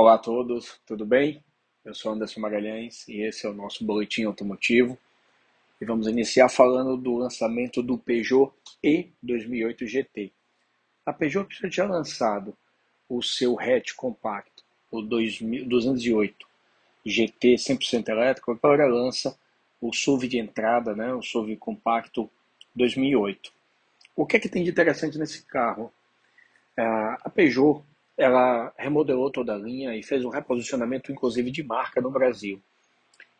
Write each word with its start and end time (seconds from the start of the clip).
Olá 0.00 0.14
a 0.14 0.18
todos, 0.18 0.80
tudo 0.86 1.04
bem? 1.04 1.42
Eu 1.84 1.92
sou 1.92 2.12
Anderson 2.12 2.38
Magalhães 2.38 3.08
e 3.08 3.20
esse 3.20 3.44
é 3.44 3.50
o 3.50 3.52
nosso 3.52 3.84
boletim 3.84 4.22
automotivo. 4.22 4.96
E 5.80 5.84
vamos 5.84 6.06
iniciar 6.06 6.48
falando 6.48 6.96
do 6.96 7.16
lançamento 7.16 7.82
do 7.82 7.98
Peugeot 7.98 8.52
E 8.80 9.08
2008 9.20 9.88
GT. 9.88 10.30
A 11.04 11.12
Peugeot 11.12 11.52
já 11.52 11.68
tinha 11.68 11.86
lançado 11.86 12.56
o 13.08 13.20
seu 13.20 13.58
hatch 13.58 13.94
compacto, 13.96 14.62
o 14.88 15.02
208 15.02 16.46
GT 17.04 17.56
100% 17.56 18.08
elétrico, 18.08 18.52
agora 18.52 18.86
lança 18.86 19.36
o 19.80 19.92
SUV 19.92 20.28
de 20.28 20.38
entrada, 20.38 20.94
né, 20.94 21.12
o 21.12 21.20
SUV 21.20 21.56
compacto 21.56 22.30
2008. 22.72 23.52
O 24.14 24.24
que 24.24 24.36
é 24.36 24.38
que 24.40 24.48
tem 24.48 24.62
de 24.62 24.70
interessante 24.70 25.18
nesse 25.18 25.42
carro? 25.42 25.92
É, 26.76 26.84
a 26.84 27.28
Peugeot 27.34 27.82
ela 28.18 28.72
remodelou 28.76 29.30
toda 29.30 29.54
a 29.54 29.58
linha 29.58 29.94
e 29.94 30.02
fez 30.02 30.24
um 30.24 30.28
reposicionamento, 30.28 31.12
inclusive, 31.12 31.52
de 31.52 31.62
marca 31.62 32.00
no 32.00 32.10
Brasil. 32.10 32.60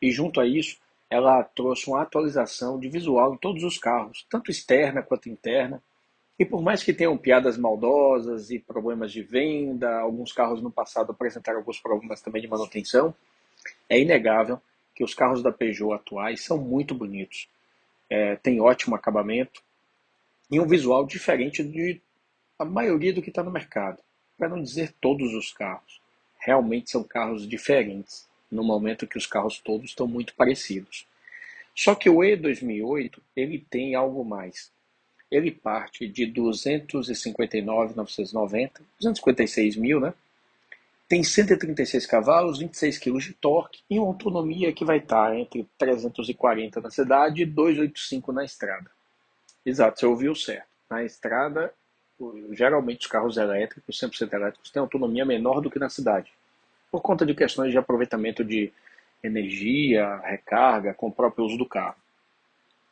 E 0.00 0.10
junto 0.10 0.38
a 0.38 0.46
isso, 0.46 0.78
ela 1.08 1.42
trouxe 1.42 1.88
uma 1.88 2.02
atualização 2.02 2.78
de 2.78 2.86
visual 2.86 3.34
em 3.34 3.38
todos 3.38 3.64
os 3.64 3.78
carros, 3.78 4.26
tanto 4.28 4.50
externa 4.50 5.02
quanto 5.02 5.30
interna. 5.30 5.82
E 6.38 6.44
por 6.44 6.60
mais 6.62 6.82
que 6.82 6.92
tenham 6.92 7.16
piadas 7.16 7.56
maldosas 7.56 8.50
e 8.50 8.58
problemas 8.58 9.10
de 9.10 9.22
venda, 9.22 9.98
alguns 9.98 10.30
carros 10.30 10.60
no 10.60 10.70
passado 10.70 11.10
apresentaram 11.10 11.58
alguns 11.58 11.80
problemas 11.80 12.20
também 12.20 12.42
de 12.42 12.48
manutenção, 12.48 13.14
é 13.88 13.98
inegável 13.98 14.60
que 14.94 15.02
os 15.02 15.14
carros 15.14 15.42
da 15.42 15.50
Peugeot 15.50 15.94
atuais 15.94 16.44
são 16.44 16.58
muito 16.58 16.94
bonitos. 16.94 17.48
É, 18.10 18.36
tem 18.36 18.60
ótimo 18.60 18.94
acabamento 18.94 19.62
e 20.50 20.60
um 20.60 20.66
visual 20.66 21.06
diferente 21.06 21.64
de 21.64 22.00
a 22.58 22.64
maioria 22.64 23.14
do 23.14 23.22
que 23.22 23.30
está 23.30 23.42
no 23.42 23.50
mercado 23.50 24.02
para 24.36 24.48
não 24.48 24.62
dizer 24.62 24.92
todos 25.00 25.34
os 25.34 25.52
carros. 25.52 26.00
Realmente 26.38 26.90
são 26.90 27.02
carros 27.02 27.48
diferentes, 27.48 28.28
no 28.50 28.62
momento 28.62 29.06
que 29.06 29.16
os 29.18 29.26
carros 29.26 29.58
todos 29.58 29.90
estão 29.90 30.06
muito 30.06 30.34
parecidos. 30.34 31.06
Só 31.74 31.94
que 31.94 32.08
o 32.08 32.18
E2008 32.18 33.18
ele 33.34 33.58
tem 33.58 33.94
algo 33.94 34.24
mais. 34.24 34.70
Ele 35.30 35.50
parte 35.50 36.08
de 36.08 36.26
259.990, 36.26 38.80
256 38.98 39.76
mil, 39.76 40.00
né? 40.00 40.14
Tem 41.08 41.22
136 41.22 42.04
cavalos, 42.06 42.58
26 42.58 42.98
kg 42.98 43.18
de 43.18 43.32
torque 43.34 43.80
e 43.88 43.96
uma 43.98 44.08
autonomia 44.08 44.72
que 44.72 44.84
vai 44.84 44.98
estar 44.98 45.36
entre 45.36 45.64
340 45.78 46.80
na 46.80 46.90
cidade 46.90 47.42
e 47.42 47.46
285 47.46 48.32
na 48.32 48.44
estrada. 48.44 48.90
Exato, 49.64 50.00
você 50.00 50.06
ouviu 50.06 50.34
certo. 50.34 50.66
Na 50.90 51.04
estrada 51.04 51.72
geralmente 52.52 53.00
os 53.00 53.06
carros 53.06 53.36
elétricos, 53.36 53.98
100% 53.98 54.32
elétricos, 54.32 54.70
têm 54.70 54.80
autonomia 54.80 55.24
menor 55.24 55.60
do 55.60 55.70
que 55.70 55.78
na 55.78 55.88
cidade, 55.88 56.32
por 56.90 57.00
conta 57.00 57.26
de 57.26 57.34
questões 57.34 57.70
de 57.70 57.78
aproveitamento 57.78 58.44
de 58.44 58.72
energia, 59.22 60.16
recarga, 60.24 60.94
com 60.94 61.08
o 61.08 61.12
próprio 61.12 61.44
uso 61.44 61.58
do 61.58 61.66
carro. 61.66 61.96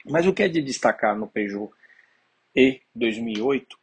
Mas 0.05 0.27
o 0.27 0.33
que 0.33 0.42
é 0.42 0.48
de 0.48 0.61
destacar 0.61 1.16
no 1.16 1.27
Peugeot 1.27 1.72
E 2.55 2.81
2008, 2.94 3.78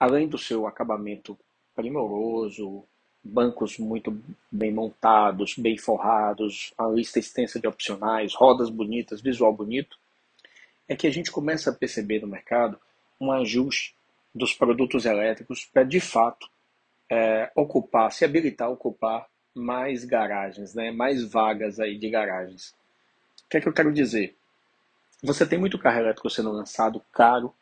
além 0.00 0.26
do 0.26 0.38
seu 0.38 0.66
acabamento 0.66 1.38
primoroso, 1.74 2.84
bancos 3.22 3.78
muito 3.78 4.18
bem 4.50 4.72
montados, 4.72 5.54
bem 5.56 5.76
forrados, 5.76 6.72
a 6.78 6.86
lista 6.86 7.18
extensa 7.18 7.60
de 7.60 7.66
opcionais, 7.66 8.34
rodas 8.34 8.70
bonitas, 8.70 9.20
visual 9.20 9.52
bonito, 9.52 9.98
é 10.88 10.96
que 10.96 11.06
a 11.06 11.10
gente 11.10 11.30
começa 11.30 11.70
a 11.70 11.74
perceber 11.74 12.20
no 12.20 12.28
mercado 12.28 12.78
um 13.20 13.30
ajuste 13.30 13.94
dos 14.38 14.54
produtos 14.54 15.04
elétricos 15.04 15.64
para 15.66 15.82
de 15.82 16.00
fato 16.00 16.48
é, 17.10 17.50
ocupar, 17.54 18.12
se 18.12 18.24
habilitar 18.24 18.68
a 18.68 18.70
ocupar 18.70 19.26
mais 19.54 20.04
garagens, 20.04 20.74
né, 20.74 20.90
mais 20.90 21.24
vagas 21.24 21.80
aí 21.80 21.98
de 21.98 22.08
garagens. 22.08 22.74
O 23.44 23.48
que 23.50 23.56
é 23.56 23.60
que 23.60 23.68
eu 23.68 23.72
quero 23.72 23.92
dizer? 23.92 24.36
Você 25.22 25.44
tem 25.46 25.58
muito 25.58 25.78
carro 25.78 25.98
elétrico 25.98 26.30
sendo 26.30 26.52
lançado 26.52 27.02
caro, 27.12 27.52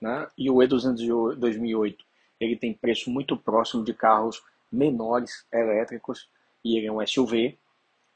né, 0.00 0.28
e 0.38 0.48
o 0.48 0.54
E200 0.56 1.34
2008 1.36 2.04
ele 2.40 2.56
tem 2.56 2.72
preço 2.72 3.10
muito 3.10 3.36
próximo 3.36 3.84
de 3.84 3.94
carros 3.94 4.42
menores 4.70 5.46
elétricos 5.52 6.28
e 6.64 6.76
ele 6.76 6.86
é 6.86 6.92
um 6.92 7.04
SUV, 7.06 7.58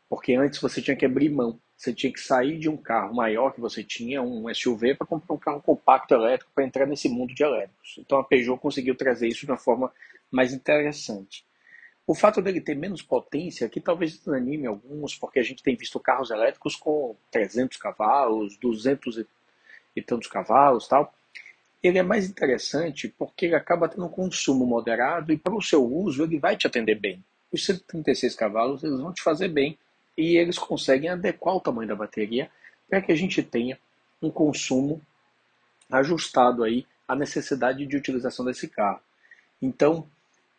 porque 0.08 0.34
antes 0.34 0.60
você 0.60 0.80
tinha 0.80 0.96
que 0.96 1.06
abrir 1.06 1.30
mão 1.30 1.58
você 1.76 1.92
tinha 1.92 2.12
que 2.12 2.20
sair 2.20 2.58
de 2.58 2.70
um 2.70 2.76
carro 2.76 3.14
maior 3.14 3.52
que 3.52 3.60
você 3.60 3.84
tinha, 3.84 4.22
um 4.22 4.52
SUV, 4.52 4.94
para 4.94 5.06
comprar 5.06 5.34
um 5.34 5.38
carro 5.38 5.60
compacto 5.60 6.14
elétrico 6.14 6.50
para 6.54 6.64
entrar 6.64 6.86
nesse 6.86 7.08
mundo 7.08 7.34
de 7.34 7.42
elétricos. 7.42 7.96
Então 7.98 8.18
a 8.18 8.24
Peugeot 8.24 8.58
conseguiu 8.58 8.94
trazer 8.94 9.28
isso 9.28 9.44
de 9.44 9.52
uma 9.52 9.58
forma 9.58 9.92
mais 10.30 10.54
interessante. 10.54 11.44
O 12.06 12.14
fato 12.14 12.40
dele 12.40 12.60
ter 12.60 12.74
menos 12.74 13.02
potência, 13.02 13.68
que 13.68 13.80
talvez 13.80 14.16
desanime 14.16 14.66
alguns, 14.66 15.14
porque 15.14 15.38
a 15.38 15.42
gente 15.42 15.62
tem 15.62 15.76
visto 15.76 16.00
carros 16.00 16.30
elétricos 16.30 16.76
com 16.76 17.14
300 17.30 17.76
cavalos, 17.76 18.56
200 18.56 19.24
e 19.94 20.00
tantos 20.00 20.28
cavalos 20.28 20.88
tal. 20.88 21.12
Ele 21.82 21.98
é 21.98 22.02
mais 22.02 22.28
interessante 22.28 23.08
porque 23.18 23.46
ele 23.46 23.54
acaba 23.54 23.88
tendo 23.88 24.06
um 24.06 24.08
consumo 24.08 24.64
moderado 24.64 25.30
e 25.32 25.36
para 25.36 25.54
o 25.54 25.60
seu 25.60 25.84
uso 25.84 26.22
ele 26.22 26.38
vai 26.38 26.56
te 26.56 26.66
atender 26.66 26.94
bem. 26.94 27.22
Os 27.52 27.66
136 27.66 28.34
cavalos 28.34 28.82
eles 28.82 28.98
vão 28.98 29.12
te 29.12 29.22
fazer 29.22 29.48
bem 29.48 29.78
e 30.16 30.36
eles 30.36 30.58
conseguem 30.58 31.10
adequar 31.10 31.54
o 31.54 31.60
tamanho 31.60 31.88
da 31.88 31.94
bateria 31.94 32.50
para 32.88 33.02
que 33.02 33.12
a 33.12 33.16
gente 33.16 33.42
tenha 33.42 33.78
um 34.22 34.30
consumo 34.30 35.00
ajustado 35.90 36.64
aí 36.64 36.86
à 37.06 37.14
necessidade 37.14 37.84
de 37.86 37.96
utilização 37.96 38.44
desse 38.44 38.68
carro. 38.68 39.00
Então, 39.60 40.06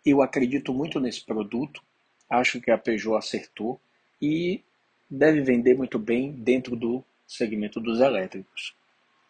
eu 0.06 0.22
acredito 0.22 0.74
muito 0.74 1.00
nesse 1.00 1.24
produto, 1.26 1.82
acho 2.30 2.62
que 2.62 2.72
a 2.72 2.78
Peugeot 2.78 3.18
acertou 3.18 3.80
e 4.22 4.62
deve 5.10 5.42
vender 5.42 5.76
muito 5.76 5.98
bem 5.98 6.32
dentro 6.32 6.76
do 6.76 7.04
segmento 7.26 7.80
dos 7.80 8.00
elétricos. 8.00 8.76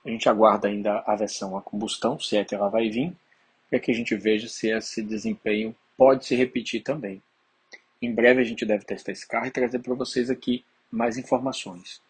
A 0.06 0.10
gente 0.10 0.30
aguarda 0.30 0.68
ainda 0.68 1.04
a 1.06 1.16
versão 1.16 1.58
a 1.58 1.62
combustão, 1.62 2.20
se 2.20 2.38
é 2.38 2.46
que 2.46 2.56
ela 2.56 2.70
vai 2.70 2.90
vir, 2.90 3.14
para 3.70 3.80
que 3.80 3.92
a 3.92 3.94
gente 3.94 4.16
veja 4.16 4.48
se 4.48 4.70
esse 4.70 5.02
desempenho 5.02 5.76
pode 5.98 6.26
se 6.26 6.36
repetir 6.36 6.82
também. 6.82 7.22
Em 8.02 8.14
breve 8.14 8.42
a 8.42 8.44
gente 8.44 8.66
deve 8.66 8.86
testar 8.86 9.12
esse 9.12 9.28
carro 9.28 9.48
e 9.48 9.52
trazer 9.52 9.80
para 9.80 9.94
vocês 9.94 10.30
aqui 10.30 10.64
mais 10.92 11.18
informações. 11.18 12.02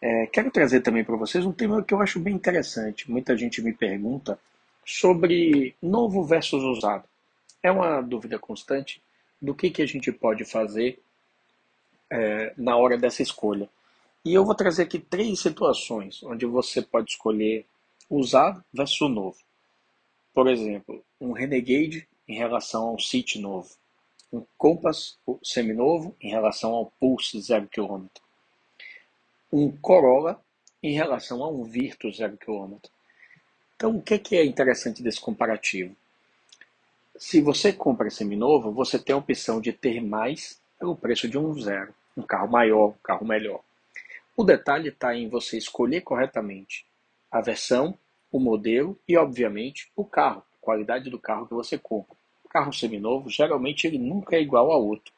É, 0.00 0.26
quero 0.26 0.50
trazer 0.50 0.80
também 0.80 1.04
para 1.04 1.16
vocês 1.16 1.46
um 1.46 1.52
tema 1.52 1.82
que 1.82 1.94
eu 1.94 2.00
acho 2.00 2.18
bem 2.18 2.34
interessante. 2.34 3.08
Muita 3.10 3.36
gente 3.36 3.62
me 3.62 3.72
pergunta 3.72 4.38
sobre 4.84 5.76
novo 5.80 6.24
versus 6.24 6.62
usado. 6.64 7.04
É 7.62 7.70
uma 7.70 8.00
dúvida 8.00 8.38
constante 8.38 9.00
do 9.40 9.54
que, 9.54 9.70
que 9.70 9.82
a 9.82 9.86
gente 9.86 10.10
pode 10.10 10.44
fazer 10.44 11.00
é, 12.10 12.52
na 12.56 12.76
hora 12.76 12.98
dessa 12.98 13.22
escolha. 13.22 13.68
E 14.24 14.34
eu 14.34 14.44
vou 14.44 14.54
trazer 14.54 14.82
aqui 14.82 14.98
três 14.98 15.40
situações 15.40 16.22
onde 16.24 16.46
você 16.46 16.82
pode 16.82 17.12
escolher 17.12 17.64
usado 18.10 18.62
versus 18.72 19.08
novo. 19.08 19.38
Por 20.34 20.48
exemplo, 20.48 21.04
um 21.20 21.32
Renegade 21.32 22.08
em 22.26 22.36
relação 22.36 22.88
ao 22.88 22.98
City 22.98 23.38
novo 23.38 23.70
um 24.32 24.44
Compass 24.56 25.18
seminovo 25.42 26.16
em 26.20 26.30
relação 26.30 26.72
ao 26.72 26.86
Pulse 26.98 27.38
0 27.38 27.68
km. 27.68 28.06
Um 29.52 29.70
Corolla 29.76 30.42
em 30.82 30.94
relação 30.94 31.44
a 31.44 31.48
um 31.48 31.64
Virtus 31.64 32.16
0 32.16 32.38
km. 32.38 32.76
Então, 33.76 33.96
o 33.96 34.02
que 34.02 34.36
é 34.36 34.44
interessante 34.44 35.02
desse 35.02 35.20
comparativo? 35.20 35.94
Se 37.16 37.40
você 37.42 37.72
compra 37.72 38.08
seminovo, 38.08 38.72
você 38.72 38.98
tem 38.98 39.14
a 39.14 39.18
opção 39.18 39.60
de 39.60 39.72
ter 39.72 40.00
mais 40.00 40.58
pelo 40.78 40.96
preço 40.96 41.28
de 41.28 41.36
um 41.36 41.52
zero, 41.60 41.94
um 42.16 42.22
carro 42.22 42.48
maior, 42.48 42.88
um 42.88 43.02
carro 43.02 43.26
melhor. 43.26 43.60
O 44.34 44.42
detalhe 44.42 44.88
está 44.88 45.14
em 45.14 45.28
você 45.28 45.58
escolher 45.58 46.00
corretamente 46.00 46.86
a 47.30 47.40
versão, 47.40 47.96
o 48.30 48.40
modelo 48.40 48.98
e, 49.06 49.16
obviamente, 49.16 49.90
o 49.94 50.04
carro, 50.04 50.40
a 50.40 50.64
qualidade 50.64 51.10
do 51.10 51.18
carro 51.18 51.46
que 51.46 51.54
você 51.54 51.76
compra 51.76 52.16
carro 52.52 52.72
seminovo, 52.72 53.30
geralmente 53.30 53.86
ele 53.86 53.98
nunca 53.98 54.36
é 54.36 54.42
igual 54.42 54.70
ao 54.70 54.84
outro. 54.84 55.12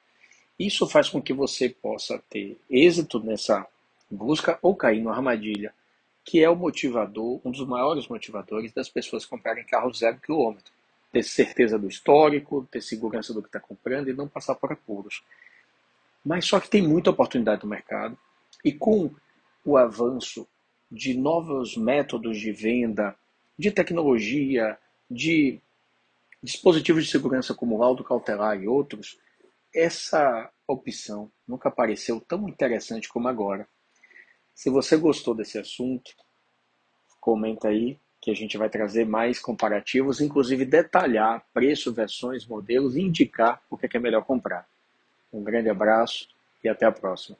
Isso 0.56 0.86
faz 0.86 1.08
com 1.08 1.20
que 1.20 1.32
você 1.32 1.68
possa 1.68 2.22
ter 2.30 2.56
êxito 2.70 3.18
nessa 3.18 3.66
busca 4.08 4.56
ou 4.62 4.76
cair 4.76 5.02
numa 5.02 5.16
armadilha, 5.16 5.74
que 6.24 6.42
é 6.42 6.48
o 6.48 6.54
motivador, 6.54 7.40
um 7.44 7.50
dos 7.50 7.66
maiores 7.66 8.06
motivadores 8.06 8.72
das 8.72 8.88
pessoas 8.88 9.26
comprarem 9.26 9.64
carro 9.64 9.92
zero 9.92 10.18
quilômetro. 10.20 10.72
Ter 11.12 11.24
certeza 11.24 11.76
do 11.76 11.88
histórico, 11.88 12.66
ter 12.70 12.80
segurança 12.80 13.34
do 13.34 13.42
que 13.42 13.48
está 13.48 13.58
comprando 13.58 14.08
e 14.08 14.12
não 14.12 14.28
passar 14.28 14.54
por 14.54 14.72
apuros. 14.72 15.22
Mas 16.24 16.46
só 16.46 16.60
que 16.60 16.70
tem 16.70 16.82
muita 16.82 17.10
oportunidade 17.10 17.64
no 17.64 17.68
mercado 17.68 18.16
e 18.64 18.72
com 18.72 19.10
o 19.64 19.76
avanço 19.76 20.46
de 20.90 21.14
novos 21.14 21.76
métodos 21.76 22.38
de 22.38 22.52
venda, 22.52 23.14
de 23.58 23.70
tecnologia, 23.70 24.78
de 25.10 25.60
dispositivos 26.44 27.04
de 27.04 27.10
segurança 27.10 27.54
como 27.54 27.74
o 27.74 27.78
laudo 27.78 28.04
cautelar 28.04 28.62
e 28.62 28.68
outros, 28.68 29.18
essa 29.74 30.50
opção 30.68 31.32
nunca 31.48 31.70
apareceu 31.70 32.20
tão 32.20 32.46
interessante 32.46 33.08
como 33.08 33.28
agora. 33.28 33.66
Se 34.54 34.68
você 34.68 34.96
gostou 34.96 35.34
desse 35.34 35.58
assunto, 35.58 36.12
comenta 37.18 37.68
aí 37.68 37.98
que 38.20 38.30
a 38.30 38.34
gente 38.34 38.58
vai 38.58 38.68
trazer 38.68 39.06
mais 39.06 39.38
comparativos, 39.38 40.20
inclusive 40.20 40.66
detalhar 40.66 41.44
preço, 41.52 41.92
versões, 41.92 42.46
modelos 42.46 42.94
e 42.94 43.00
indicar 43.00 43.62
o 43.70 43.76
que 43.78 43.96
é 43.96 44.00
melhor 44.00 44.24
comprar. 44.24 44.68
Um 45.32 45.42
grande 45.42 45.70
abraço 45.70 46.28
e 46.62 46.68
até 46.68 46.84
a 46.84 46.92
próxima. 46.92 47.36